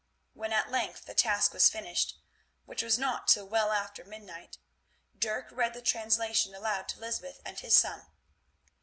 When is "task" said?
1.13-1.53